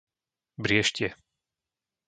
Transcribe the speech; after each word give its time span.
Brieštie 0.63 1.07